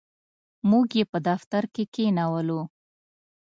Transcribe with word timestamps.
موږ 0.69 0.87
یې 0.97 1.03
په 1.11 1.19
دفتر 1.27 1.63
کې 1.73 1.83
کښېنولو. 1.93 2.61